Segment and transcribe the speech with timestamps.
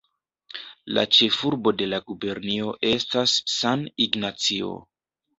[0.97, 4.71] La ĉefurbo de la gubernio estas San Ignacio.